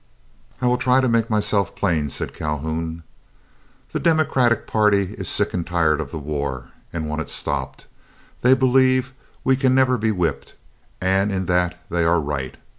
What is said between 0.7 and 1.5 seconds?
try to make